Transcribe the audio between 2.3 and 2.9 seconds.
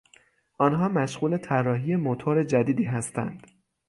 جدیدی